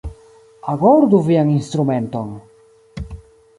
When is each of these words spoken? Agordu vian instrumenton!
Agordu 0.73 1.19
vian 1.27 1.53
instrumenton! 1.57 2.35